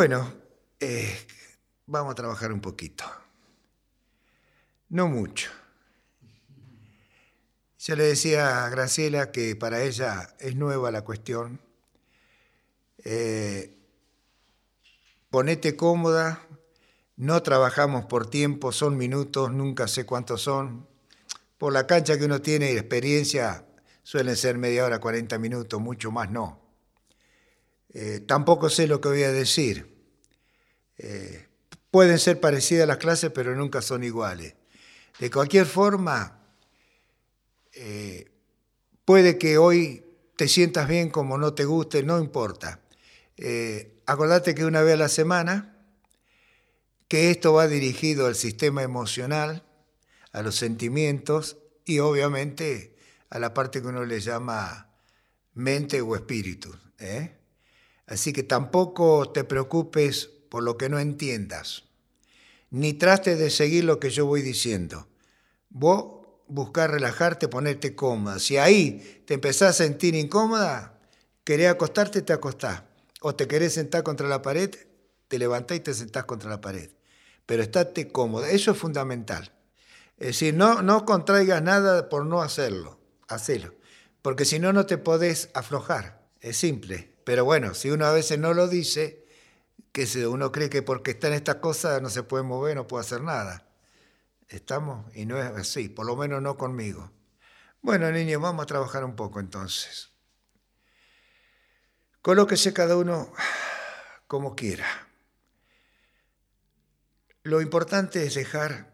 [0.00, 0.32] Bueno,
[0.80, 1.14] eh,
[1.84, 3.04] vamos a trabajar un poquito.
[4.88, 5.50] No mucho.
[7.78, 11.60] Yo le decía a Graciela que para ella es nueva la cuestión.
[13.04, 13.76] Eh,
[15.28, 16.46] ponete cómoda,
[17.16, 20.88] no trabajamos por tiempo, son minutos, nunca sé cuántos son.
[21.58, 23.66] Por la cancha que uno tiene y experiencia,
[24.02, 26.59] suelen ser media hora, 40 minutos, mucho más no.
[27.92, 29.94] Eh, tampoco sé lo que voy a decir.
[30.98, 31.46] Eh,
[31.90, 34.54] pueden ser parecidas las clases, pero nunca son iguales.
[35.18, 36.40] De cualquier forma,
[37.72, 38.30] eh,
[39.04, 40.04] puede que hoy
[40.36, 42.80] te sientas bien como no te guste, no importa.
[44.06, 45.76] acordate que una vez a la semana,
[47.08, 49.64] que esto va dirigido al sistema emocional,
[50.32, 52.96] a los sentimientos y obviamente
[53.30, 54.90] a la parte que uno le llama
[55.54, 56.74] mente o espíritu.
[56.98, 57.39] ¿eh?
[58.10, 61.84] Así que tampoco te preocupes por lo que no entiendas,
[62.70, 65.08] ni trates de seguir lo que yo voy diciendo.
[65.70, 68.38] Vos buscar relajarte, ponerte cómoda.
[68.38, 70.98] Si ahí te empezás a sentir incómoda,
[71.44, 72.82] querés acostarte, te acostás.
[73.22, 74.74] O te querés sentar contra la pared,
[75.28, 76.90] te levantás y te sentás contra la pared.
[77.46, 79.52] Pero estate cómoda, eso es fundamental.
[80.18, 83.74] Es decir, no, no contraigas nada por no hacerlo hacelo.
[84.20, 86.20] Porque si no, no te podés aflojar.
[86.40, 87.09] Es simple.
[87.30, 89.24] Pero bueno, si uno a veces no lo dice,
[89.92, 93.02] que uno cree que porque está en estas cosas no se puede mover, no puede
[93.04, 93.68] hacer nada.
[94.48, 95.06] ¿Estamos?
[95.14, 97.12] Y no es así, por lo menos no conmigo.
[97.82, 100.10] Bueno, niños, vamos a trabajar un poco entonces.
[102.20, 103.32] Colóquese cada uno
[104.26, 105.06] como quiera.
[107.44, 108.92] Lo importante es dejar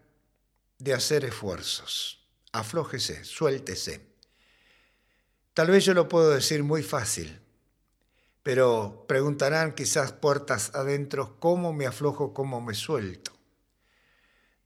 [0.77, 2.23] de hacer esfuerzos.
[2.51, 4.05] Aflójese, suéltese.
[5.55, 7.41] Tal vez yo lo puedo decir muy fácil,
[8.47, 13.33] pero preguntarán quizás puertas adentro cómo me aflojo, cómo me suelto.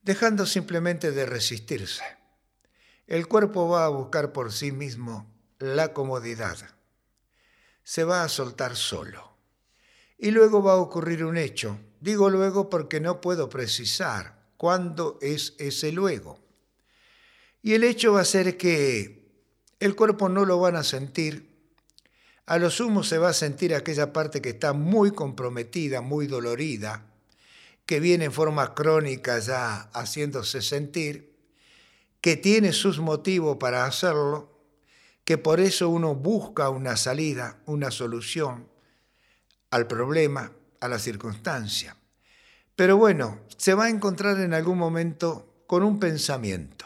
[0.04, 2.04] Dejando simplemente de resistirse.
[3.08, 6.60] El cuerpo va a buscar por sí mismo la comodidad.
[7.82, 9.36] Se va a soltar solo.
[10.16, 11.80] Y luego va a ocurrir un hecho.
[12.00, 16.38] Digo luego porque no puedo precisar cuándo es ese luego.
[17.64, 19.28] Y el hecho va a ser que
[19.80, 21.51] el cuerpo no lo van a sentir.
[22.52, 27.06] A lo sumo se va a sentir aquella parte que está muy comprometida, muy dolorida,
[27.86, 31.34] que viene en forma crónica ya haciéndose sentir,
[32.20, 34.52] que tiene sus motivos para hacerlo,
[35.24, 38.68] que por eso uno busca una salida, una solución
[39.70, 40.52] al problema,
[40.82, 41.96] a la circunstancia.
[42.76, 46.86] Pero bueno, se va a encontrar en algún momento con un pensamiento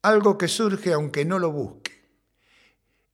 [0.00, 1.93] algo que surge aunque no lo busque.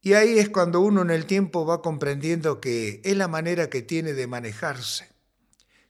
[0.03, 3.83] Y ahí es cuando uno en el tiempo va comprendiendo que es la manera que
[3.83, 5.09] tiene de manejarse.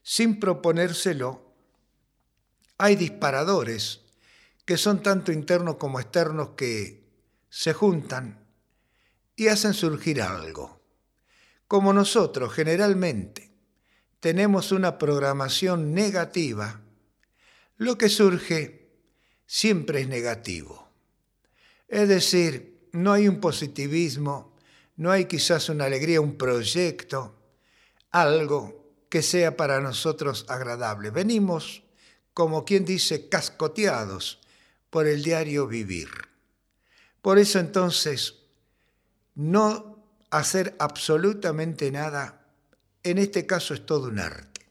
[0.03, 1.53] Sin proponérselo,
[2.77, 4.01] hay disparadores
[4.65, 7.03] que son tanto internos como externos que
[7.49, 8.45] se juntan
[9.35, 10.81] y hacen surgir algo.
[11.67, 13.51] Como nosotros generalmente
[14.19, 16.81] tenemos una programación negativa,
[17.77, 18.89] lo que surge
[19.45, 20.89] siempre es negativo.
[21.87, 24.55] Es decir, no hay un positivismo,
[24.97, 27.35] no hay quizás una alegría, un proyecto,
[28.11, 31.09] algo que sea para nosotros agradable.
[31.09, 31.83] Venimos,
[32.33, 34.39] como quien dice, cascoteados
[34.89, 36.09] por el diario vivir.
[37.21, 38.35] Por eso entonces,
[39.35, 42.45] no hacer absolutamente nada,
[43.03, 44.61] en este caso es todo un arte.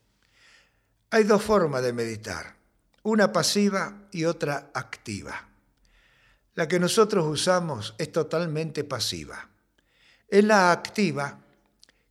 [1.11, 2.57] Hay dos formas de meditar,
[3.03, 5.50] una pasiva y otra activa.
[6.55, 9.49] La que nosotros usamos es totalmente pasiva.
[10.29, 11.41] Es la activa,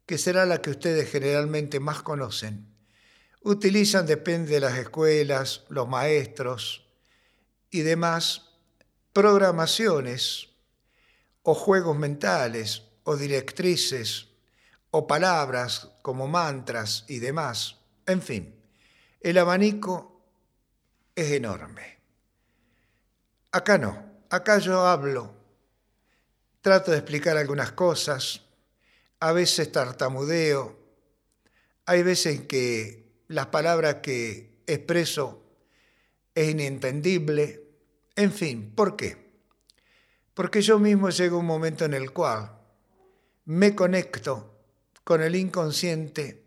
[0.06, 2.66] que será la que ustedes generalmente más conocen.
[3.42, 6.86] Utilizan, depende de las escuelas, los maestros
[7.70, 8.50] y demás,
[9.14, 10.50] programaciones
[11.44, 14.28] o juegos mentales o directrices
[14.92, 17.78] o palabras como mantras y demás.
[18.06, 18.56] En fin,
[19.22, 20.22] el abanico
[21.16, 22.00] es enorme.
[23.52, 24.09] Acá no.
[24.32, 25.34] Acá yo hablo,
[26.62, 28.42] trato de explicar algunas cosas,
[29.20, 30.78] a veces tartamudeo,
[31.88, 35.42] hay veces que las palabras que expreso
[36.36, 37.64] es inentendible,
[38.16, 39.32] en fin, ¿por qué?
[40.36, 42.56] Porque yo mismo llego a un momento en el cual
[43.46, 44.60] me conecto
[45.04, 46.46] con el inconsciente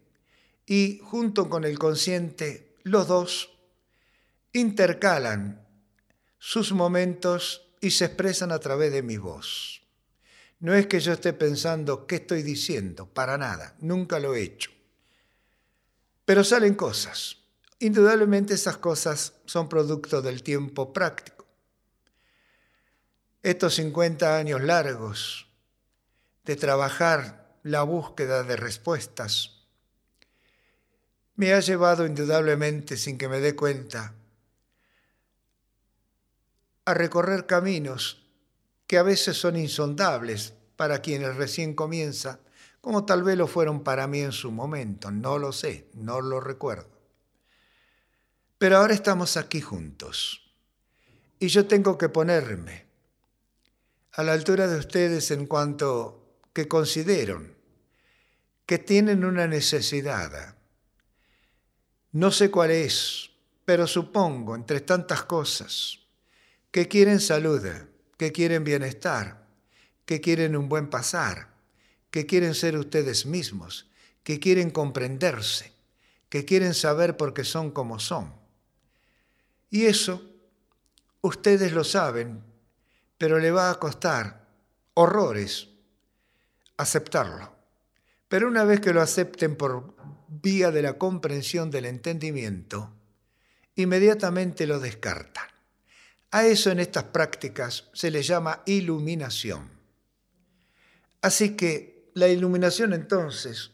[0.67, 3.59] y junto con el consciente los dos
[4.53, 5.67] intercalan
[6.39, 9.83] sus momentos y se expresan a través de mi voz.
[10.61, 14.71] No es que yo esté pensando qué estoy diciendo, para nada, nunca lo he hecho.
[16.25, 17.39] Pero salen cosas.
[17.81, 21.45] Indudablemente esas cosas son producto del tiempo práctico.
[23.43, 25.49] Estos 50 años largos
[26.45, 29.67] de trabajar la búsqueda de respuestas
[31.35, 34.15] me ha llevado indudablemente, sin que me dé cuenta,
[36.85, 38.27] a recorrer caminos
[38.87, 42.41] que a veces son insondables para quienes recién comienza,
[42.81, 46.41] como tal vez lo fueron para mí en su momento, no lo sé, no lo
[46.41, 46.91] recuerdo.
[48.59, 50.53] Pero ahora estamos aquí juntos
[51.39, 52.87] y yo tengo que ponerme
[54.13, 57.43] a la altura de ustedes en cuanto que considero
[58.67, 60.57] que tienen una necesidad.
[62.13, 63.31] No sé cuál es,
[63.65, 66.02] pero supongo, entre tantas cosas,
[66.73, 67.63] que quieren salud,
[68.17, 69.47] que quieren bienestar,
[70.05, 71.55] que quieren un buen pasar,
[72.11, 73.89] que quieren ser ustedes mismos,
[74.25, 75.73] que quieren comprenderse,
[76.29, 78.35] que quieren saber por qué son como son.
[79.71, 80.29] Y eso,
[81.21, 82.43] ustedes lo saben,
[83.19, 84.49] pero le va a costar
[84.95, 85.69] horrores
[86.79, 87.55] aceptarlo.
[88.29, 89.95] Pero una vez que lo acepten por
[90.29, 92.93] vía de la comprensión del entendimiento,
[93.77, 95.52] inmediatamente lo descartan.
[96.33, 99.71] A eso en estas prácticas se le llama iluminación.
[101.21, 103.71] Así que la iluminación entonces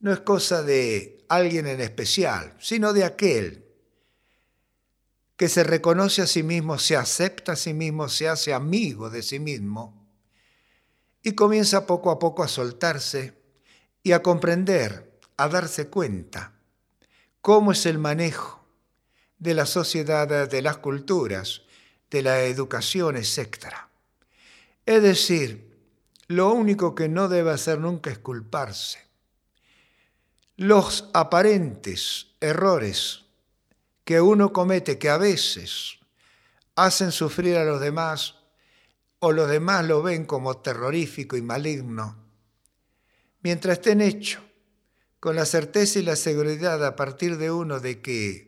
[0.00, 3.64] no es cosa de alguien en especial, sino de aquel
[5.36, 9.22] que se reconoce a sí mismo, se acepta a sí mismo, se hace amigo de
[9.22, 10.04] sí mismo
[11.22, 13.34] y comienza poco a poco a soltarse
[14.02, 16.54] y a comprender, a darse cuenta
[17.40, 18.66] cómo es el manejo
[19.38, 21.62] de la sociedad, de las culturas,
[22.10, 23.66] de la educación, etc.
[24.86, 25.76] Es decir,
[26.26, 28.98] lo único que no debe hacer nunca es culparse.
[30.56, 33.24] Los aparentes errores
[34.04, 35.98] que uno comete, que a veces
[36.74, 38.36] hacen sufrir a los demás,
[39.20, 42.16] o los demás lo ven como terrorífico y maligno,
[43.42, 44.42] mientras estén hechos
[45.20, 48.47] con la certeza y la seguridad a partir de uno de que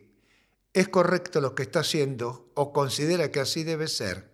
[0.73, 4.31] es correcto lo que está haciendo o considera que así debe ser,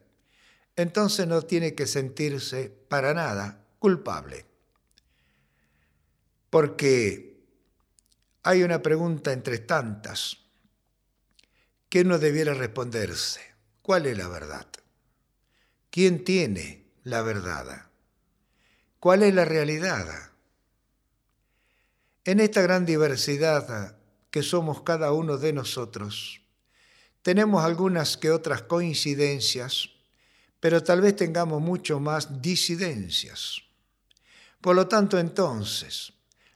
[0.75, 4.45] entonces no tiene que sentirse para nada culpable.
[6.50, 7.44] Porque
[8.44, 10.38] hay una pregunta entre tantas
[11.89, 13.42] que uno debiera responderse.
[13.81, 14.68] ¿Cuál es la verdad?
[15.90, 17.90] ¿Quién tiene la verdad?
[19.00, 20.31] ¿Cuál es la realidad?
[22.24, 23.96] En esta gran diversidad
[24.29, 26.41] que somos cada uno de nosotros.
[27.21, 29.89] Tenemos algunas que otras coincidencias,
[30.59, 33.62] pero tal vez tengamos mucho más disidencias.
[34.62, 36.13] Por lo tanto, entonces,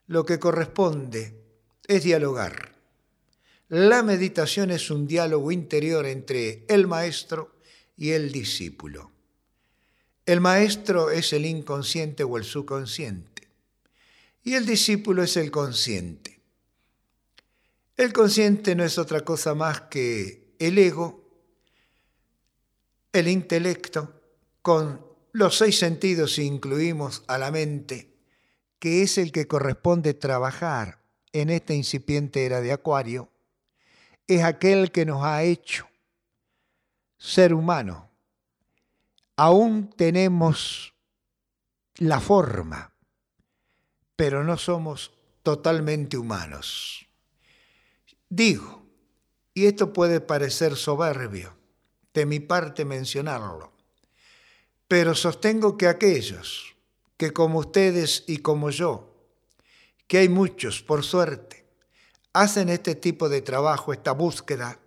[0.07, 1.35] lo que corresponde
[1.87, 2.73] es dialogar.
[3.69, 7.55] La meditación es un diálogo interior entre el maestro
[7.95, 9.11] y el discípulo.
[10.25, 13.47] El maestro es el inconsciente o el subconsciente
[14.43, 16.30] y el discípulo es el consciente.
[17.97, 21.21] El consciente no es otra cosa más que el ego,
[23.13, 24.21] el intelecto,
[24.61, 28.15] con los seis sentidos si incluimos a la mente,
[28.79, 31.01] que es el que corresponde trabajar
[31.33, 33.29] en esta incipiente era de Acuario,
[34.27, 35.87] es aquel que nos ha hecho
[37.17, 38.09] ser humano.
[39.35, 40.93] Aún tenemos
[41.97, 42.93] la forma,
[44.15, 45.11] pero no somos
[45.43, 47.07] totalmente humanos.
[48.31, 48.81] Digo,
[49.53, 51.53] y esto puede parecer soberbio
[52.13, 53.73] de mi parte mencionarlo,
[54.87, 56.77] pero sostengo que aquellos
[57.17, 59.27] que como ustedes y como yo,
[60.07, 61.65] que hay muchos, por suerte,
[62.31, 64.79] hacen este tipo de trabajo, esta búsqueda,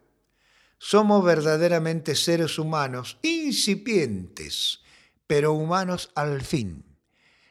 [0.79, 4.81] somos verdaderamente seres humanos, incipientes,
[5.27, 6.83] pero humanos al fin.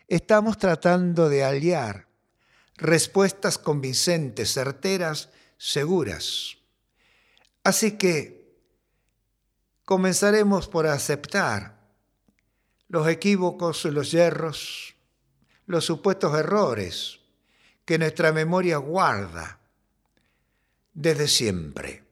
[0.08, 2.08] Estamos tratando de aliar
[2.78, 5.30] respuestas convincentes, certeras,
[5.64, 6.58] seguras.
[7.64, 8.54] Así que
[9.86, 11.80] comenzaremos por aceptar
[12.90, 14.96] los equívocos, los yerros,
[15.66, 17.22] los supuestos errores
[17.86, 19.60] que nuestra memoria guarda
[20.94, 22.04] desde siempre.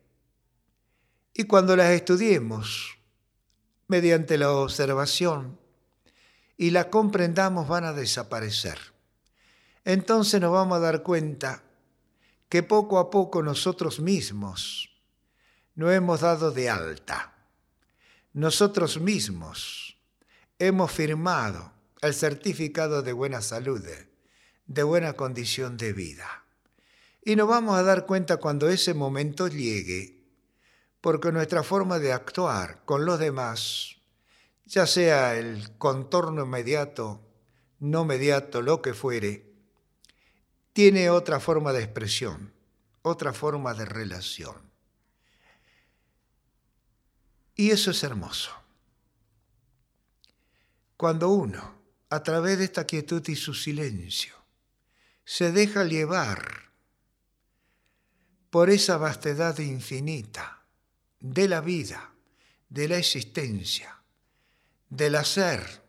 [1.33, 2.97] Y cuando las estudiemos
[3.89, 5.59] mediante la observación
[6.55, 8.79] y la comprendamos van a desaparecer.
[9.83, 11.63] Entonces nos vamos a dar cuenta
[12.51, 14.89] que poco a poco nosotros mismos
[15.73, 17.33] no hemos dado de alta.
[18.33, 19.97] Nosotros mismos
[20.59, 23.81] hemos firmado el certificado de buena salud,
[24.65, 26.43] de buena condición de vida.
[27.23, 30.21] Y nos vamos a dar cuenta cuando ese momento llegue,
[30.99, 33.95] porque nuestra forma de actuar con los demás,
[34.65, 37.21] ya sea el contorno inmediato,
[37.79, 39.50] no mediato, lo que fuere,
[40.73, 42.53] tiene otra forma de expresión,
[43.01, 44.55] otra forma de relación.
[47.55, 48.51] Y eso es hermoso.
[50.97, 51.75] Cuando uno,
[52.09, 54.35] a través de esta quietud y su silencio,
[55.25, 56.71] se deja llevar
[58.49, 60.65] por esa vastedad infinita
[61.19, 62.13] de la vida,
[62.69, 64.01] de la existencia,
[64.89, 65.83] del hacer,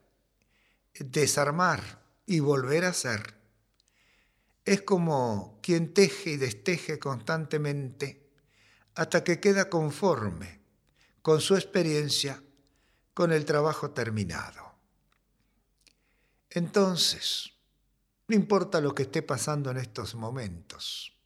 [0.99, 3.42] desarmar y volver a ser,
[4.65, 8.31] es como quien teje y desteje constantemente
[8.95, 10.61] hasta que queda conforme
[11.23, 12.43] con su experiencia,
[13.15, 14.75] con el trabajo terminado.
[16.51, 17.53] Entonces,
[18.29, 21.17] no importa lo que esté pasando en estos momentos,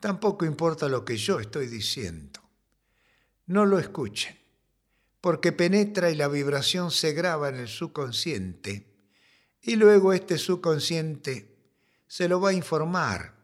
[0.00, 2.40] tampoco importa lo que yo estoy diciendo.
[3.46, 4.38] No lo escuchen,
[5.20, 8.94] porque penetra y la vibración se graba en el subconsciente
[9.62, 11.53] y luego este subconsciente
[12.14, 13.34] se lo va a informar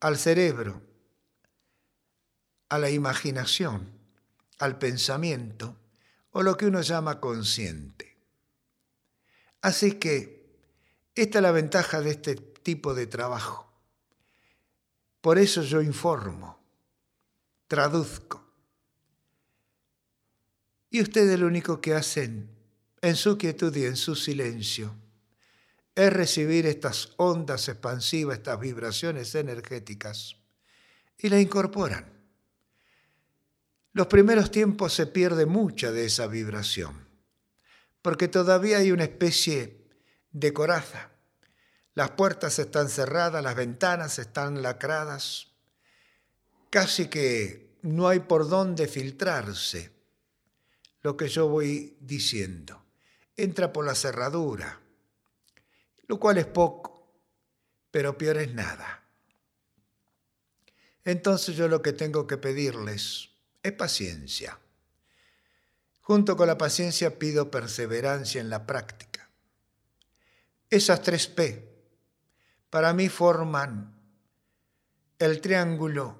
[0.00, 0.82] al cerebro,
[2.68, 3.90] a la imaginación,
[4.58, 5.74] al pensamiento
[6.32, 8.18] o lo que uno llama consciente.
[9.62, 10.54] Así que
[11.14, 13.72] esta es la ventaja de este tipo de trabajo.
[15.22, 16.60] Por eso yo informo,
[17.68, 18.52] traduzco.
[20.90, 22.50] Y ustedes lo único que hacen
[23.00, 24.94] en su quietud y en su silencio
[25.98, 30.36] es recibir estas ondas expansivas, estas vibraciones energéticas
[31.18, 32.06] y la incorporan.
[33.92, 37.08] Los primeros tiempos se pierde mucha de esa vibración
[38.02, 39.84] porque todavía hay una especie
[40.30, 41.10] de coraza.
[41.94, 45.48] Las puertas están cerradas, las ventanas están lacradas,
[46.70, 49.90] casi que no hay por dónde filtrarse
[51.02, 52.84] lo que yo voy diciendo.
[53.36, 54.80] Entra por la cerradura,
[56.08, 57.06] lo cual es poco,
[57.90, 59.04] pero peor es nada.
[61.04, 63.30] Entonces yo lo que tengo que pedirles
[63.62, 64.58] es paciencia.
[66.00, 69.28] Junto con la paciencia pido perseverancia en la práctica.
[70.70, 71.68] Esas tres P
[72.70, 73.94] para mí forman
[75.18, 76.18] el triángulo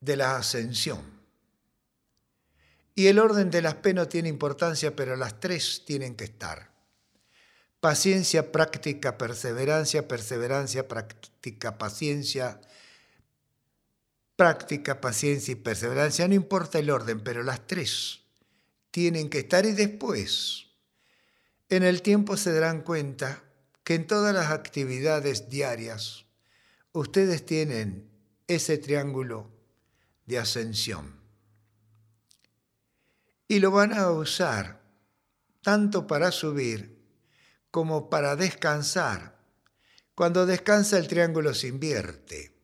[0.00, 1.18] de la ascensión.
[2.94, 6.77] Y el orden de las P no tiene importancia, pero las tres tienen que estar.
[7.80, 12.60] Paciencia, práctica, perseverancia, perseverancia, práctica, paciencia,
[14.34, 18.20] práctica, paciencia y perseverancia, no importa el orden, pero las tres
[18.90, 20.66] tienen que estar y después,
[21.68, 23.44] en el tiempo se darán cuenta
[23.84, 26.24] que en todas las actividades diarias
[26.92, 28.10] ustedes tienen
[28.48, 29.50] ese triángulo
[30.26, 31.20] de ascensión.
[33.46, 34.82] Y lo van a usar
[35.62, 36.97] tanto para subir
[37.78, 39.38] como para descansar.
[40.16, 42.58] Cuando descansa el triángulo se invierte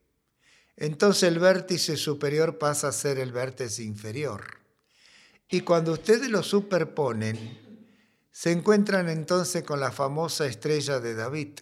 [0.76, 4.59] entonces el vértice superior pasa a ser el vértice inferior.
[5.49, 7.87] Y cuando ustedes lo superponen,
[8.33, 11.61] se encuentran entonces con la famosa estrella de David,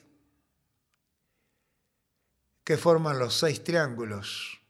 [2.64, 4.60] que forman los seis triángulos.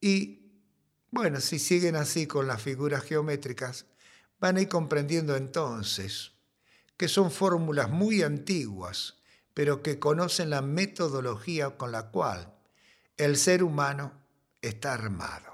[0.00, 0.52] Y
[1.10, 3.86] bueno, si siguen así con las figuras geométricas,
[4.38, 6.31] van a ir comprendiendo entonces
[7.02, 9.16] que son fórmulas muy antiguas,
[9.54, 12.54] pero que conocen la metodología con la cual
[13.16, 14.12] el ser humano
[14.60, 15.52] está armado.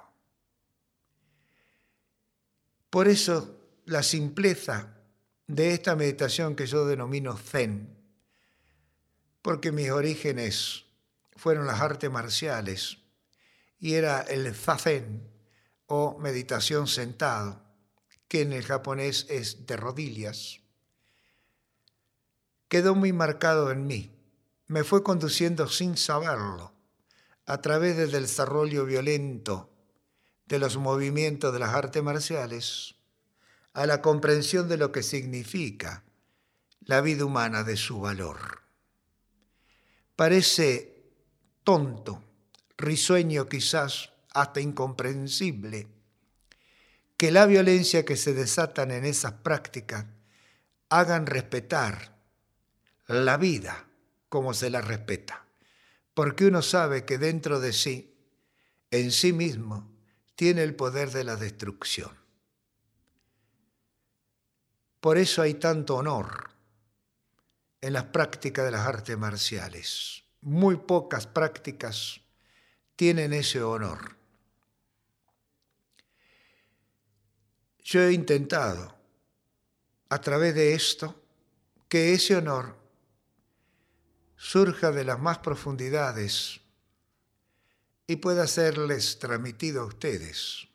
[2.90, 4.98] Por eso la simpleza
[5.46, 7.96] de esta meditación que yo denomino Zen,
[9.40, 10.84] porque mis orígenes
[11.34, 12.98] fueron las artes marciales
[13.80, 15.26] y era el Zazen
[15.86, 17.64] o meditación sentado,
[18.28, 20.60] que en el japonés es de rodillas,
[22.68, 24.10] quedó muy marcado en mí.
[24.66, 26.72] Me fue conduciendo sin saberlo
[27.46, 29.70] a través del desarrollo violento
[30.46, 32.94] de los movimientos de las artes marciales
[33.72, 36.04] a la comprensión de lo que significa
[36.80, 38.62] la vida humana, de su valor.
[40.16, 41.12] Parece
[41.64, 42.24] tonto,
[42.76, 45.86] risueño quizás, hasta incomprensible,
[47.16, 50.06] que la violencia que se desatan en esas prácticas
[50.88, 52.17] hagan respetar
[53.08, 53.86] la vida
[54.28, 55.48] como se la respeta
[56.18, 58.12] porque uno sabe que dentro de sí,
[58.90, 59.88] en sí mismo,
[60.34, 62.10] tiene el poder de la destrucción.
[64.98, 66.50] Por eso hay tanto honor
[67.80, 70.24] en las prácticas de las artes marciales.
[70.40, 72.20] muy pocas prácticas
[72.96, 74.16] tienen ese honor.
[77.84, 78.92] Yo he intentado,
[80.08, 81.22] a través de esto,
[81.88, 82.87] que ese honor
[84.38, 86.60] surja de las más profundidades
[88.06, 90.68] y pueda serles transmitido a ustedes,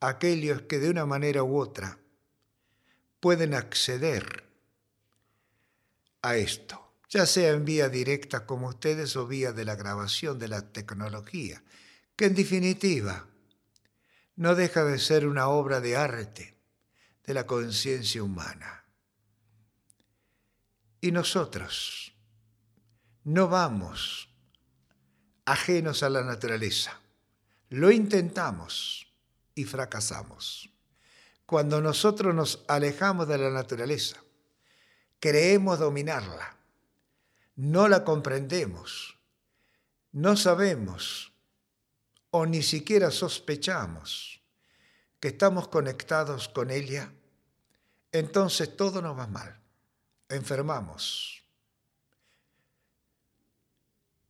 [0.00, 1.98] aquellos que de una manera u otra
[3.20, 4.44] pueden acceder
[6.22, 10.48] a esto, ya sea en vía directa como ustedes o vía de la grabación de
[10.48, 11.62] la tecnología,
[12.14, 13.26] que en definitiva
[14.36, 16.56] no deja de ser una obra de arte
[17.26, 18.84] de la conciencia humana.
[21.00, 22.07] Y nosotros
[23.28, 24.30] no vamos
[25.44, 26.98] ajenos a la naturaleza.
[27.68, 29.06] Lo intentamos
[29.54, 30.70] y fracasamos.
[31.44, 34.16] Cuando nosotros nos alejamos de la naturaleza,
[35.20, 36.56] creemos dominarla,
[37.56, 39.18] no la comprendemos,
[40.12, 41.34] no sabemos
[42.30, 44.40] o ni siquiera sospechamos
[45.20, 47.12] que estamos conectados con ella,
[48.10, 49.60] entonces todo nos va mal,
[50.30, 51.37] enfermamos,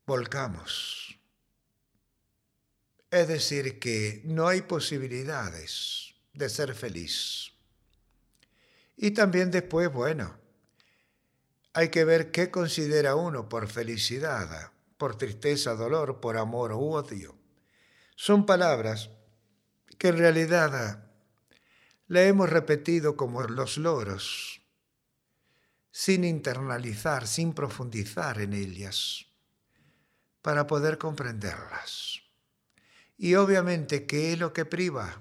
[0.08, 1.20] volcamos.
[3.10, 7.52] Es decir, que no hay posibilidades de ser feliz.
[8.96, 10.34] Y también después, bueno,
[11.74, 17.36] hay que ver qué considera uno por felicidad, por tristeza, dolor, por amor u odio.
[18.16, 19.10] Son palabras
[19.98, 21.04] que en realidad
[22.06, 24.62] la hemos repetido como los loros,
[25.90, 29.27] sin internalizar, sin profundizar en ellas,
[30.48, 32.22] para poder comprenderlas.
[33.18, 35.20] Y obviamente, ¿qué es lo que priva?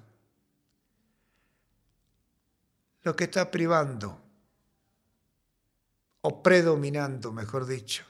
[3.01, 4.21] Lo que está privando
[6.21, 8.05] o predominando, mejor dicho,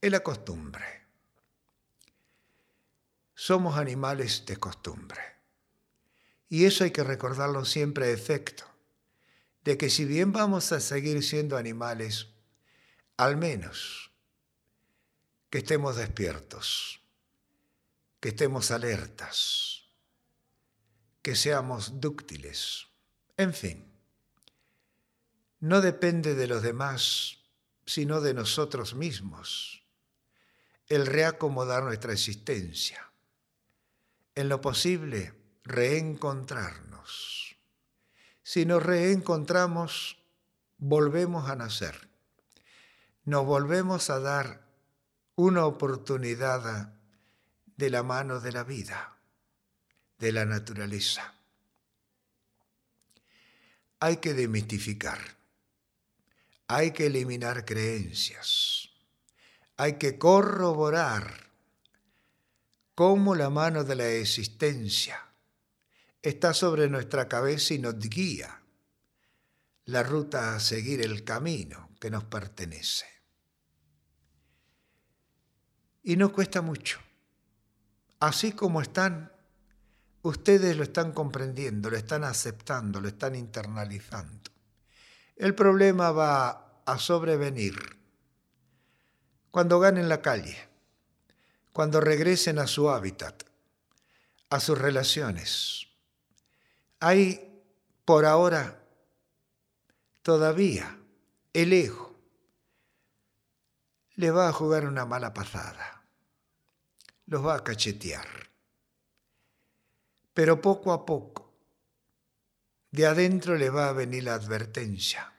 [0.00, 0.86] es la costumbre.
[3.34, 5.20] Somos animales de costumbre.
[6.48, 8.62] Y eso hay que recordarlo siempre a efecto,
[9.64, 12.28] de que si bien vamos a seguir siendo animales,
[13.16, 14.11] al menos
[15.52, 17.02] que estemos despiertos,
[18.20, 19.82] que estemos alertas,
[21.20, 22.88] que seamos dúctiles,
[23.36, 23.92] en fin,
[25.60, 27.40] no depende de los demás
[27.84, 29.84] sino de nosotros mismos,
[30.86, 33.12] el reacomodar nuestra existencia,
[34.34, 35.34] en lo posible
[35.64, 37.58] reencontrarnos.
[38.42, 40.16] Si nos reencontramos,
[40.78, 42.08] volvemos a nacer,
[43.26, 44.61] nos volvemos a dar
[45.36, 46.94] una oportunidad
[47.76, 49.18] de la mano de la vida,
[50.18, 51.34] de la naturaleza.
[54.00, 55.42] Hay que demistificar
[56.74, 58.88] hay que eliminar creencias,
[59.76, 61.50] hay que corroborar
[62.94, 65.20] cómo la mano de la existencia
[66.22, 68.62] está sobre nuestra cabeza y nos guía
[69.84, 73.11] la ruta a seguir, el camino que nos pertenece.
[76.02, 76.98] Y no cuesta mucho.
[78.20, 79.32] Así como están,
[80.22, 84.50] ustedes lo están comprendiendo, lo están aceptando, lo están internalizando.
[85.36, 87.74] El problema va a sobrevenir
[89.50, 90.56] cuando ganen la calle,
[91.72, 93.44] cuando regresen a su hábitat,
[94.50, 95.88] a sus relaciones.
[97.00, 97.62] Hay
[98.04, 98.82] por ahora
[100.22, 100.98] todavía
[101.52, 102.16] el ego
[104.14, 105.91] le va a jugar una mala pasada,
[107.32, 108.28] los va a cachetear.
[110.34, 111.50] Pero poco a poco,
[112.90, 115.32] de adentro le va a venir la advertencia.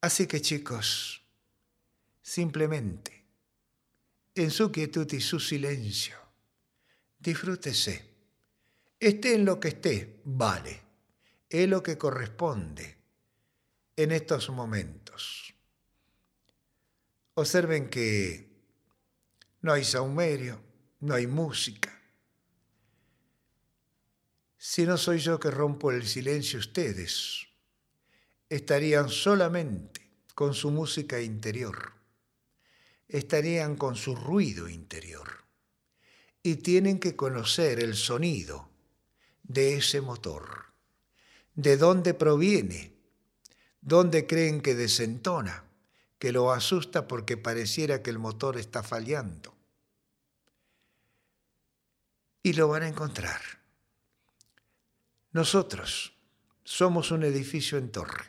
[0.00, 1.20] Así que chicos,
[2.22, 3.24] simplemente,
[4.36, 6.16] en su quietud y su silencio,
[7.18, 8.14] disfrútese.
[9.00, 10.80] Esté en lo que esté, vale.
[11.48, 12.96] Es lo que corresponde
[13.96, 15.54] en estos momentos.
[17.34, 18.53] Observen que
[19.64, 20.60] no hay saumerio,
[21.00, 21.90] no hay música.
[24.58, 27.46] Si no soy yo que rompo el silencio, ustedes
[28.50, 30.02] estarían solamente
[30.34, 31.94] con su música interior,
[33.08, 35.46] estarían con su ruido interior
[36.42, 38.68] y tienen que conocer el sonido
[39.44, 40.74] de ese motor,
[41.54, 42.92] de dónde proviene,
[43.80, 45.64] dónde creen que desentona,
[46.18, 49.53] que lo asusta porque pareciera que el motor está fallando.
[52.44, 53.40] Y lo van a encontrar.
[55.32, 56.12] Nosotros
[56.62, 58.24] somos un edificio en torre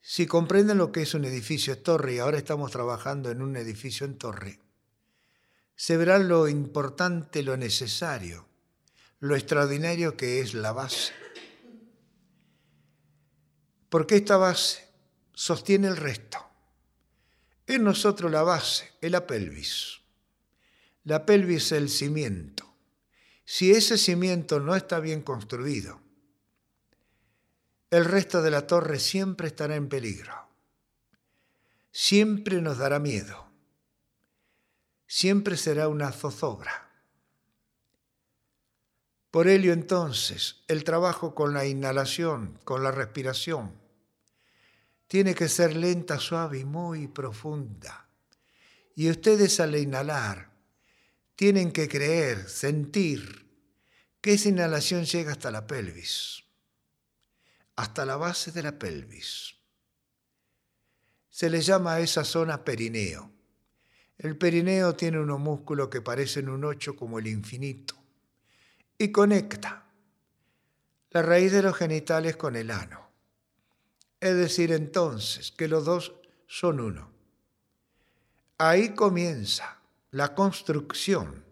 [0.00, 4.06] Si comprenden lo que es un edificio torre y ahora estamos trabajando en un edificio
[4.06, 4.60] en torre,
[5.74, 8.46] se verá lo importante, lo necesario,
[9.18, 11.12] lo extraordinario que es la base.
[13.88, 14.86] Porque esta base
[15.32, 16.38] sostiene el resto.
[17.66, 20.03] En nosotros la base es la pelvis.
[21.04, 22.74] La pelvis es el cimiento.
[23.44, 26.00] Si ese cimiento no está bien construido,
[27.90, 30.34] el resto de la torre siempre estará en peligro.
[31.92, 33.46] Siempre nos dará miedo.
[35.06, 36.90] Siempre será una zozobra.
[39.30, 43.72] Por ello entonces, el trabajo con la inhalación, con la respiración,
[45.06, 48.08] tiene que ser lenta, suave y muy profunda.
[48.96, 50.53] Y ustedes al inhalar
[51.36, 53.44] tienen que creer, sentir
[54.20, 56.44] que esa inhalación llega hasta la pelvis,
[57.76, 59.56] hasta la base de la pelvis.
[61.28, 63.30] Se le llama a esa zona perineo.
[64.16, 67.96] El perineo tiene unos músculos que parecen un ocho como el infinito
[68.96, 69.84] y conecta
[71.10, 73.10] la raíz de los genitales con el ano.
[74.20, 76.14] Es decir, entonces, que los dos
[76.46, 77.10] son uno.
[78.56, 79.80] Ahí comienza
[80.14, 81.44] la construcción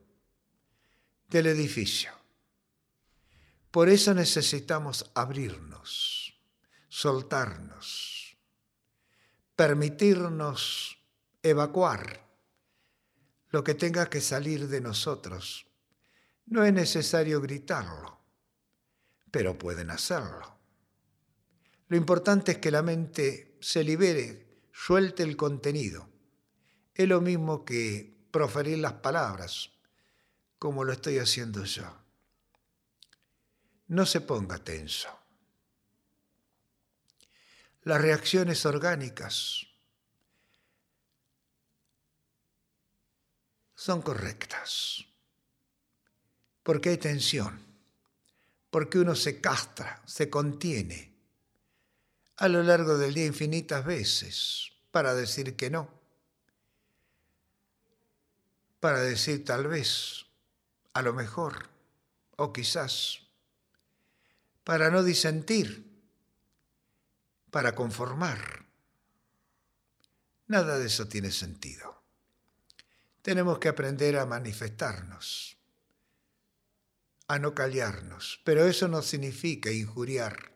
[1.29, 2.13] del edificio.
[3.73, 6.41] Por eso necesitamos abrirnos,
[6.89, 8.37] soltarnos,
[9.57, 10.97] permitirnos
[11.43, 12.25] evacuar
[13.49, 15.67] lo que tenga que salir de nosotros.
[16.47, 18.21] No es necesario gritarlo,
[19.33, 20.57] pero pueden hacerlo.
[21.89, 26.09] Lo importante es que la mente se libere, suelte el contenido.
[26.95, 29.71] Es lo mismo que proferir las palabras,
[30.59, 31.85] como lo estoy haciendo yo.
[33.89, 35.09] No se ponga tenso.
[37.85, 39.67] Las reacciones orgánicas
[43.75, 45.05] son correctas,
[46.63, 47.61] porque hay tensión,
[48.71, 51.13] porque uno se castra, se contiene
[52.37, 56.02] a lo largo del día infinitas veces para decir que no,
[58.83, 60.27] para decir tal vez,
[60.93, 61.71] a lo mejor,
[62.35, 63.21] o quizás,
[64.65, 66.03] para no disentir,
[67.53, 68.67] para conformar.
[70.49, 72.03] Nada de eso tiene sentido.
[73.23, 75.57] Tenemos que aprender a manifestarnos,
[77.29, 80.51] a no callarnos, pero eso no significa injuriar,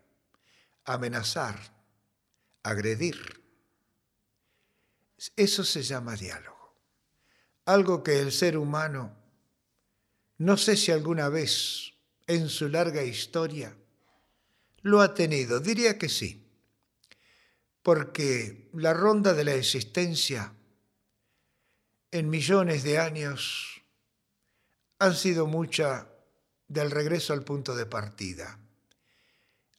[0.85, 1.73] amenazar,
[2.65, 3.41] agredir.
[5.37, 6.56] Eso se llama diálogo.
[7.67, 9.15] Algo que el ser humano,
[10.39, 11.93] no sé si alguna vez
[12.27, 13.77] en su larga historia,
[14.83, 15.61] lo ha tenido.
[15.61, 16.47] Diría que sí.
[17.83, 20.53] Porque la ronda de la existencia
[22.11, 23.83] en millones de años
[24.99, 26.09] han sido mucha
[26.69, 28.59] del regreso al punto de partida.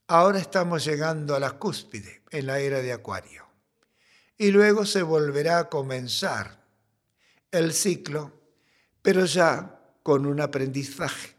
[0.08, 3.48] Ahora estamos llegando a la cúspide en la era de Acuario.
[4.38, 6.57] Y luego se volverá a comenzar
[7.58, 8.34] el ciclo,
[9.02, 11.36] pero ya con un aprendizaje,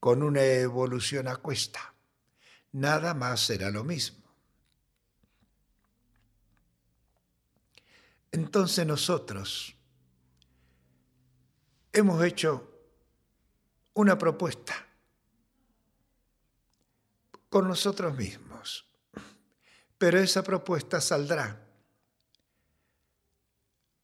[0.00, 1.94] con una evolución a cuesta.
[2.72, 4.24] Nada más será lo mismo.
[8.30, 9.74] Entonces nosotros
[11.92, 12.70] hemos hecho
[13.94, 14.86] una propuesta
[17.48, 18.86] con nosotros mismos.
[19.96, 21.60] Pero esa propuesta saldrá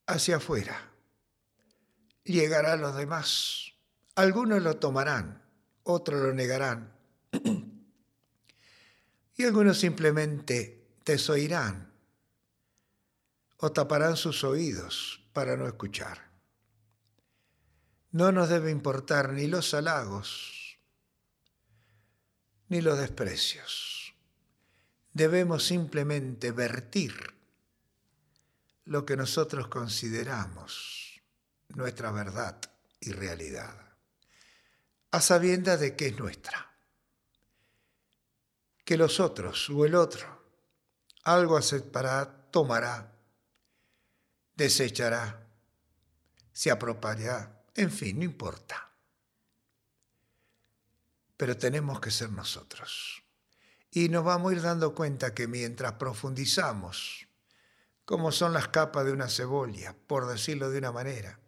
[0.06, 0.90] hacia afuera,
[2.32, 3.72] llegará a los demás.
[4.14, 5.42] Algunos lo tomarán,
[5.82, 6.92] otros lo negarán.
[9.36, 11.92] Y algunos simplemente desoirán
[13.56, 16.30] o taparán sus oídos para no escuchar.
[18.12, 20.78] No nos debe importar ni los halagos
[22.68, 24.14] ni los desprecios.
[25.12, 27.34] Debemos simplemente vertir
[28.84, 31.03] lo que nosotros consideramos
[31.74, 32.60] nuestra verdad
[33.00, 33.74] y realidad,
[35.10, 36.74] a sabiendas de que es nuestra,
[38.84, 40.42] que los otros o el otro
[41.24, 43.12] algo aceptará, tomará,
[44.54, 45.46] desechará,
[46.52, 48.84] se apropiará, en fin, no importa
[51.36, 53.22] pero tenemos que ser nosotros.
[53.90, 57.28] Y nos vamos a ir dando cuenta que mientras profundizamos,
[58.04, 61.38] como son las capas de una cebolla, por decirlo de una manera,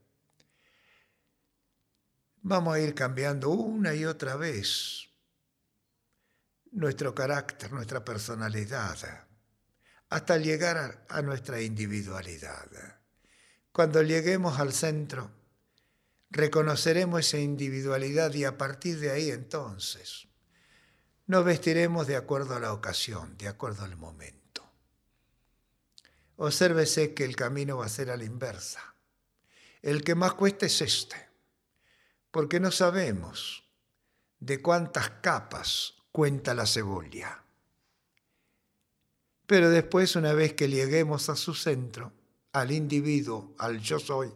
[2.49, 5.09] vamos a ir cambiando una y otra vez
[6.71, 9.27] nuestro carácter, nuestra personalidad,
[10.11, 12.69] hasta llegar a, nuestra individualidad.
[13.73, 15.33] Cuando lleguemos al centro,
[16.31, 20.29] reconoceremos esa individualidad y a partir de ahí entonces
[21.27, 24.63] nos vestiremos de acuerdo a la ocasión, de acuerdo al momento.
[26.37, 28.95] Obsérvese que el camino va a ser a la inversa.
[29.83, 31.27] El que más cuesta es este,
[32.37, 33.65] porque no sabemos
[34.41, 37.43] de cuántas capas cuenta la cebolla.
[39.47, 42.13] Pero después, una vez que lleguemos a su centro,
[42.53, 44.31] al individuo, al yo soy,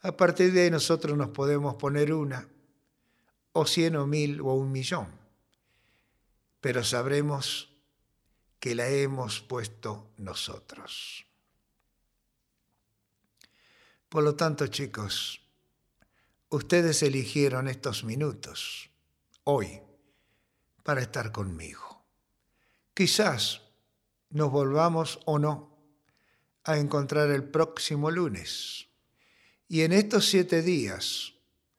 [0.00, 2.48] a partir de ahí nosotros nos podemos poner una,
[3.52, 5.08] o cien, o mil, o un millón.
[6.62, 7.74] Pero sabremos
[8.58, 11.26] que la hemos puesto nosotros.
[14.08, 15.39] Por lo tanto, chicos,
[16.50, 18.90] ustedes eligieron estos minutos,
[19.44, 19.80] hoy,
[20.82, 22.04] para estar conmigo.
[22.92, 23.62] Quizás
[24.30, 25.78] nos volvamos o no
[26.64, 28.88] a encontrar el próximo lunes.
[29.68, 31.34] Y en estos siete días,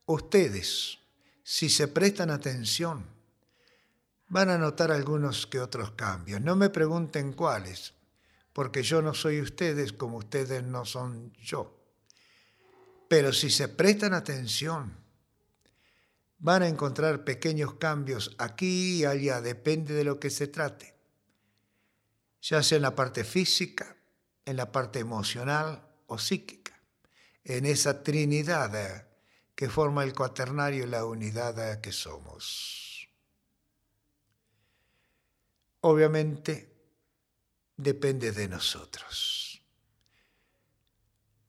[0.05, 0.99] ustedes,
[1.43, 3.05] si se prestan atención,
[4.29, 6.39] van a notar algunos que otros cambios.
[6.39, 7.93] No me pregunten cuáles,
[8.53, 11.80] porque yo no soy ustedes como ustedes no son yo.
[13.11, 14.95] Pero si se prestan atención,
[16.37, 20.95] van a encontrar pequeños cambios aquí y allá, depende de lo que se trate,
[22.41, 23.97] ya sea en la parte física,
[24.45, 26.81] en la parte emocional o psíquica,
[27.43, 29.09] en esa trinidad
[29.55, 33.09] que forma el cuaternario y la unidad que somos.
[35.81, 36.73] Obviamente
[37.75, 39.61] depende de nosotros.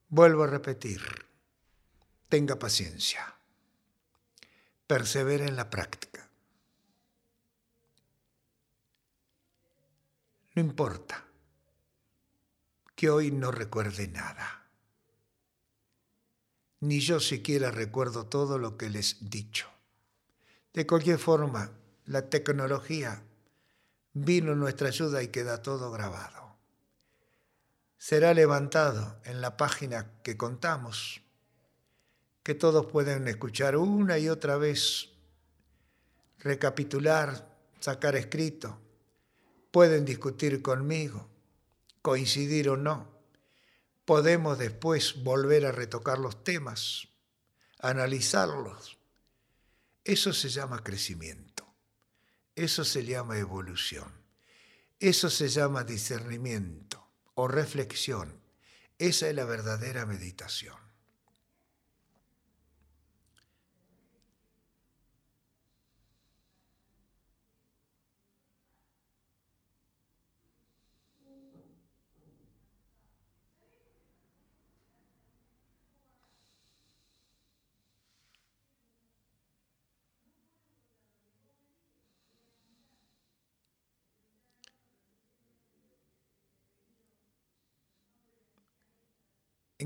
[0.09, 1.01] Vuelvo a repetir,
[2.33, 3.31] tenga paciencia,
[4.87, 6.27] persevere en la práctica.
[10.55, 11.23] No importa
[12.95, 14.65] que hoy no recuerde nada,
[16.79, 19.69] ni yo siquiera recuerdo todo lo que les he dicho.
[20.73, 21.69] De cualquier forma,
[22.05, 23.21] la tecnología
[24.13, 26.57] vino nuestra ayuda y queda todo grabado.
[27.99, 31.22] Será levantado en la página que contamos
[32.43, 35.09] que todos pueden escuchar una y otra vez,
[36.39, 38.79] recapitular, sacar escrito,
[39.71, 41.29] pueden discutir conmigo,
[42.01, 43.11] coincidir o no.
[44.05, 47.07] Podemos después volver a retocar los temas,
[47.79, 48.97] analizarlos.
[50.03, 51.65] Eso se llama crecimiento,
[52.55, 54.11] eso se llama evolución,
[54.99, 58.37] eso se llama discernimiento o reflexión.
[58.99, 60.92] Esa es la verdadera meditación.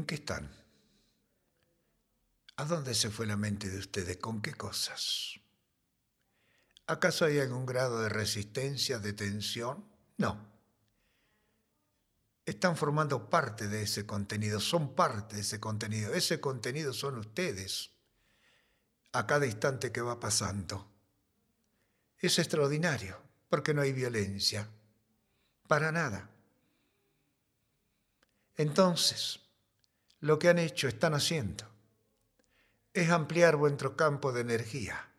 [0.08, 0.50] Qué están?
[2.56, 4.17] ¿A dónde se fue la mente de ustedes?
[4.17, 5.39] ¿Con qué cosas?
[6.88, 9.86] ¿Acaso hay algún grado de resistencia, de tensión?
[10.17, 10.48] No.
[12.46, 16.13] Están formando parte de ese contenido, son parte de ese contenido.
[16.13, 17.91] Ese contenido son ustedes
[19.12, 20.89] a cada instante que va pasando.
[22.20, 24.67] Es extraordinario porque no hay violencia,
[25.67, 26.30] para nada.
[28.56, 29.39] Entonces,
[30.19, 31.65] lo que han hecho, están haciendo,
[32.93, 35.12] es ampliar vuestro campo de energía.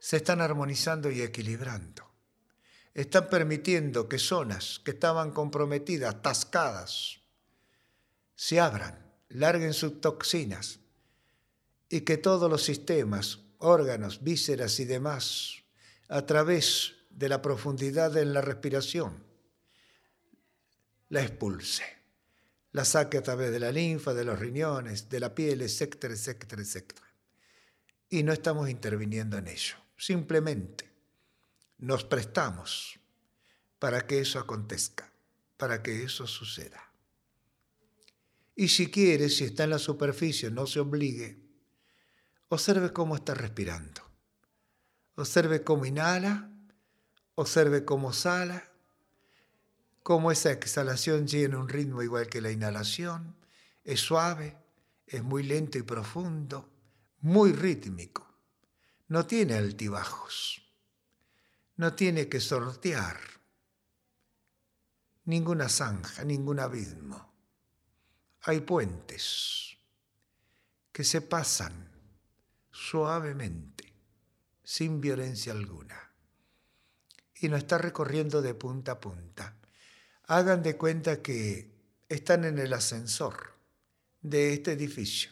[0.00, 2.04] Se están armonizando y equilibrando.
[2.94, 7.20] Están permitiendo que zonas que estaban comprometidas, atascadas,
[8.34, 10.80] se abran, larguen sus toxinas
[11.88, 15.62] y que todos los sistemas, órganos, vísceras y demás,
[16.08, 19.24] a través de la profundidad en la respiración,
[21.08, 21.97] la expulse
[22.72, 26.62] la saque a través de la linfa, de los riñones, de la piel, etcétera, etcétera,
[26.62, 27.06] etcétera.
[28.10, 29.76] Y no estamos interviniendo en ello.
[29.96, 30.90] Simplemente
[31.78, 32.98] nos prestamos
[33.78, 35.10] para que eso acontezca,
[35.56, 36.92] para que eso suceda.
[38.54, 41.38] Y si quiere, si está en la superficie, no se obligue,
[42.48, 44.02] observe cómo está respirando.
[45.14, 46.50] Observe cómo inhala,
[47.34, 48.68] observe cómo sala,
[50.08, 53.36] cómo esa exhalación llena un ritmo igual que la inhalación,
[53.84, 54.56] es suave,
[55.06, 56.66] es muy lento y profundo,
[57.20, 58.26] muy rítmico,
[59.08, 60.62] no tiene altibajos,
[61.76, 63.20] no tiene que sortear
[65.26, 67.30] ninguna zanja, ningún abismo.
[68.44, 69.76] Hay puentes
[70.90, 71.86] que se pasan
[72.70, 73.92] suavemente,
[74.64, 76.14] sin violencia alguna,
[77.34, 79.58] y nos está recorriendo de punta a punta.
[80.30, 81.70] Hagan de cuenta que
[82.06, 83.54] están en el ascensor
[84.20, 85.30] de este edificio.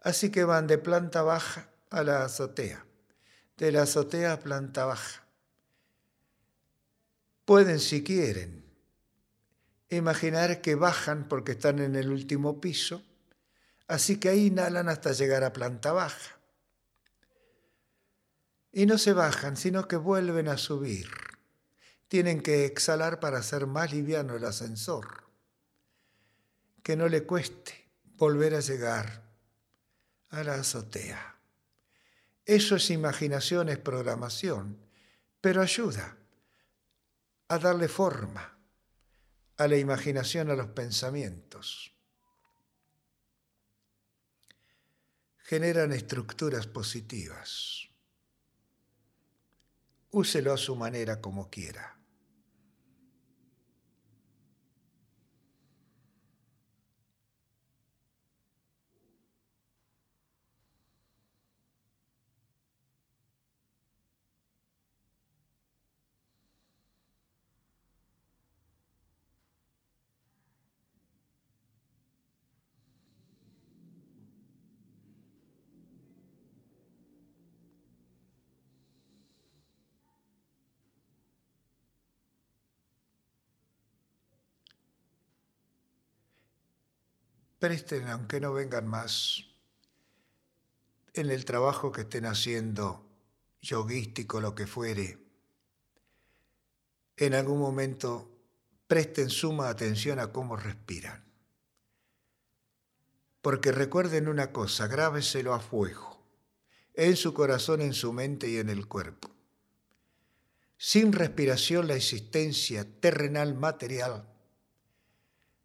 [0.00, 2.86] Así que van de planta baja a la azotea,
[3.58, 5.26] de la azotea a planta baja.
[7.44, 8.64] Pueden, si quieren,
[9.90, 13.02] imaginar que bajan porque están en el último piso,
[13.88, 16.38] así que ahí inhalan hasta llegar a planta baja.
[18.72, 21.27] Y no se bajan, sino que vuelven a subir.
[22.08, 25.28] Tienen que exhalar para hacer más liviano el ascensor,
[26.82, 29.22] que no le cueste volver a llegar
[30.30, 31.38] a la azotea.
[32.44, 34.78] Eso es imaginación, es programación,
[35.40, 36.16] pero ayuda
[37.48, 38.58] a darle forma
[39.58, 41.94] a la imaginación, a los pensamientos.
[45.38, 47.88] Generan estructuras positivas.
[50.10, 51.97] Úselo a su manera como quiera.
[87.58, 89.44] Presten, aunque no vengan más,
[91.12, 93.04] en el trabajo que estén haciendo,
[93.60, 95.18] yoguístico, lo que fuere,
[97.16, 98.30] en algún momento
[98.86, 101.24] presten suma atención a cómo respiran.
[103.42, 106.22] Porque recuerden una cosa, grábeselo a fuego,
[106.94, 109.30] en su corazón, en su mente y en el cuerpo.
[110.76, 114.28] Sin respiración la existencia terrenal material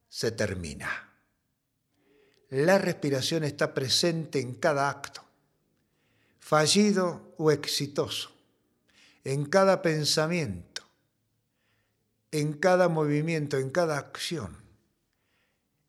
[0.10, 1.13] se termina.
[2.54, 5.24] La respiración está presente en cada acto,
[6.38, 8.32] fallido o exitoso,
[9.24, 10.84] en cada pensamiento,
[12.30, 14.56] en cada movimiento, en cada acción.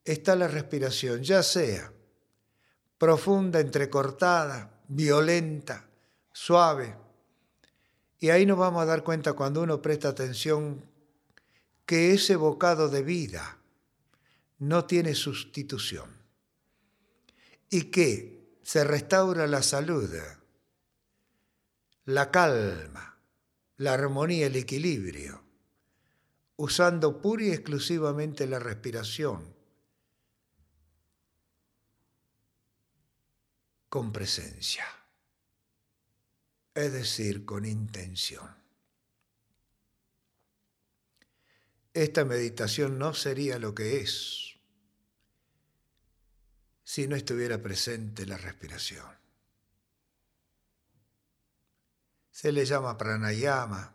[0.06, 1.92] Está la respiración, ya sea
[2.96, 5.84] profunda, entrecortada, violenta,
[6.32, 6.96] suave.
[8.20, 10.82] Y ahí nos vamos a dar cuenta cuando uno presta atención
[11.84, 13.58] que ese bocado de vida
[14.60, 16.23] no tiene sustitución
[17.74, 20.08] y que se restaura la salud,
[22.04, 23.18] la calma,
[23.78, 25.42] la armonía, el equilibrio,
[26.54, 29.52] usando pura y exclusivamente la respiración,
[33.88, 34.86] con presencia,
[36.76, 38.54] es decir, con intención.
[41.92, 44.43] Esta meditación no sería lo que es
[46.84, 49.06] si no estuviera presente la respiración.
[52.30, 53.94] Se le llama pranayama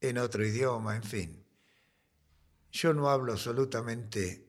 [0.00, 1.46] en otro idioma, en fin.
[2.70, 4.48] Yo no hablo absolutamente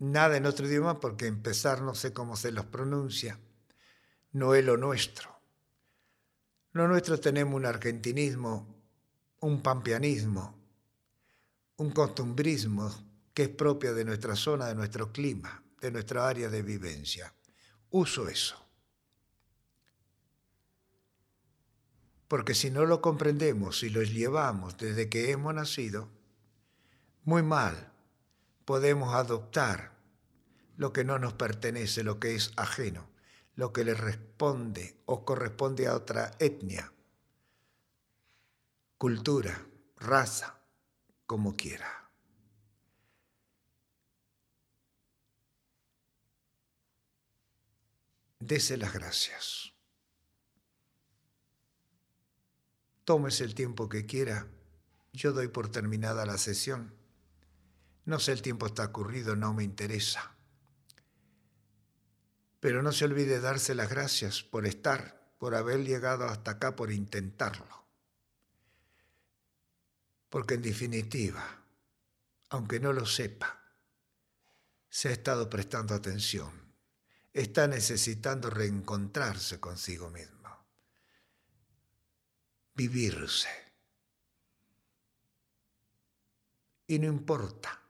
[0.00, 3.40] nada en otro idioma porque empezar no sé cómo se los pronuncia.
[4.32, 5.40] No es lo nuestro.
[6.72, 8.82] Lo nuestro tenemos un argentinismo,
[9.40, 10.58] un pampianismo,
[11.78, 12.92] un costumbrismo
[13.32, 17.32] que es propio de nuestra zona, de nuestro clima de nuestra área de vivencia.
[17.90, 18.64] Uso eso.
[22.28, 26.08] Porque si no lo comprendemos y lo llevamos desde que hemos nacido,
[27.24, 27.92] muy mal
[28.64, 29.92] podemos adoptar
[30.76, 33.08] lo que no nos pertenece, lo que es ajeno,
[33.54, 36.92] lo que le responde o corresponde a otra etnia,
[38.98, 40.60] cultura, raza,
[41.26, 41.97] como quiera.
[48.38, 49.72] Dese las gracias.
[53.04, 54.46] Tómese el tiempo que quiera.
[55.12, 56.94] Yo doy por terminada la sesión.
[58.04, 60.34] No sé el tiempo está ocurrido, no me interesa.
[62.60, 66.90] Pero no se olvide darse las gracias por estar, por haber llegado hasta acá, por
[66.90, 67.86] intentarlo.
[70.28, 71.62] Porque en definitiva,
[72.50, 73.62] aunque no lo sepa,
[74.90, 76.67] se ha estado prestando atención
[77.32, 80.66] está necesitando reencontrarse consigo mismo,
[82.74, 83.48] vivirse.
[86.86, 87.80] Y no importa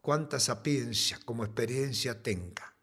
[0.00, 2.74] cuánta sapiencia como experiencia tenga,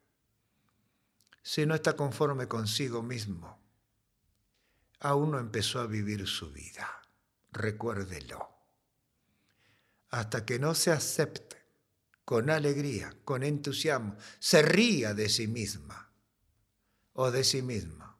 [1.42, 3.58] si no está conforme consigo mismo,
[5.00, 7.00] aún no empezó a vivir su vida.
[7.52, 8.48] Recuérdelo.
[10.10, 11.59] Hasta que no se acepte
[12.24, 16.12] con alegría, con entusiasmo, se ría de sí misma
[17.12, 18.18] o de sí misma,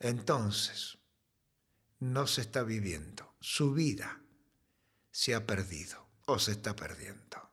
[0.00, 0.98] entonces
[2.00, 3.36] no se está viviendo.
[3.40, 4.20] Su vida
[5.10, 7.51] se ha perdido o se está perdiendo.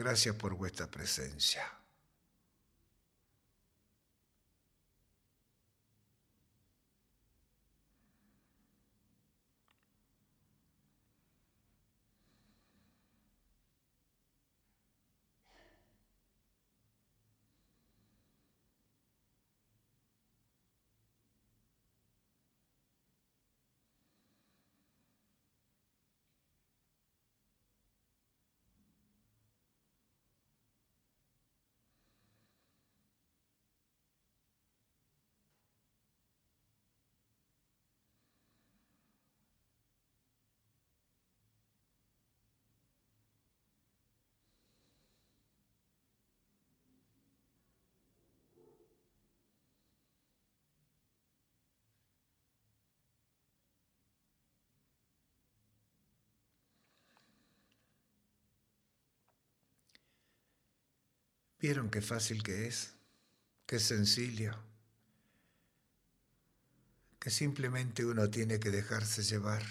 [0.00, 1.79] Gracias por vuestra presencia.
[61.60, 62.94] ¿Vieron qué fácil que es?
[63.66, 64.56] Qué sencillo.
[67.18, 69.62] Que simplemente uno tiene que dejarse llevar.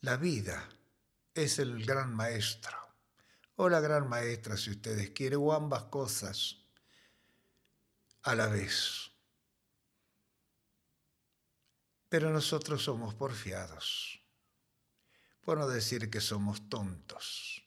[0.00, 0.66] La vida
[1.34, 2.74] es el gran maestro,
[3.56, 6.56] o la gran maestra si ustedes quieren, o ambas cosas
[8.22, 9.10] a la vez.
[12.08, 14.22] Pero nosotros somos porfiados,
[15.42, 17.62] por no decir que somos tontos.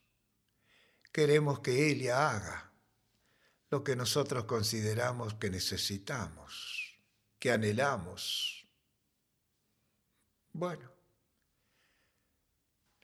[1.11, 2.74] Queremos que ella haga
[3.70, 6.99] lo que nosotros consideramos que necesitamos,
[7.39, 8.68] que anhelamos.
[10.53, 10.91] Bueno,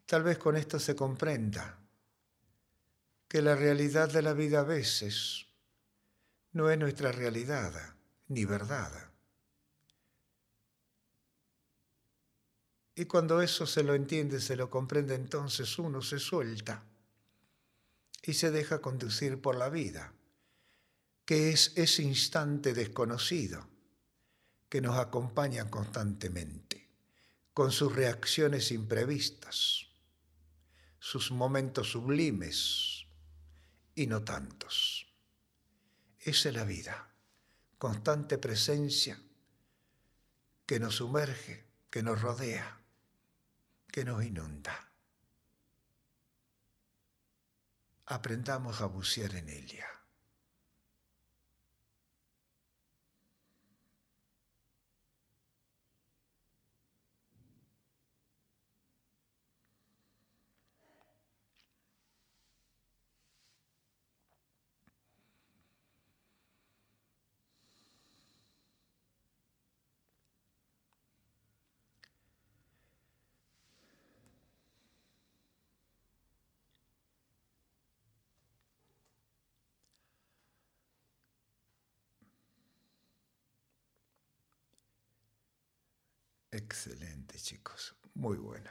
[0.06, 1.80] tal vez con esto se comprenda
[3.28, 5.48] que la realidad de la vida a veces
[6.54, 7.96] no es nuestra realidad
[8.28, 9.10] ni verdad.
[12.94, 16.84] Y cuando eso se lo entiende, se lo comprende, entonces uno se suelta
[18.22, 20.14] y se deja conducir por la vida
[21.26, 23.68] que es ese instante desconocido
[24.70, 26.90] que nos acompaña constantemente,
[27.54, 29.88] con sus reacciones imprevistas,
[31.00, 33.06] sus momentos sublimes
[33.96, 35.08] y no tantos.
[36.20, 37.10] Esa es la vida,
[37.78, 39.22] constante presencia
[40.66, 42.80] que nos sumerge, que nos rodea,
[43.92, 44.90] que nos inunda.
[48.06, 50.01] Aprendamos a bucear en ella.
[86.52, 87.96] Excelente, chicos.
[88.14, 88.70] Muy bueno.